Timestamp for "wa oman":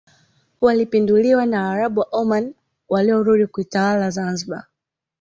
1.99-2.53